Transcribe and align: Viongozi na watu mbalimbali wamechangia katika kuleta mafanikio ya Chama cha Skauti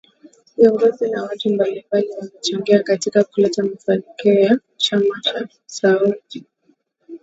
Viongozi 0.57 1.09
na 1.11 1.23
watu 1.23 1.49
mbalimbali 1.53 2.09
wamechangia 2.09 2.83
katika 2.83 3.23
kuleta 3.23 3.63
mafanikio 3.63 4.33
ya 4.33 4.59
Chama 4.77 5.21
cha 5.23 5.47
Skauti 5.65 6.45